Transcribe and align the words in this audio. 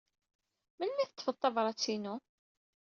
Melmi 0.77 1.01
ay 1.03 1.07
d-teḍḍfed 1.09 1.37
tabṛat-inu? 1.39 2.15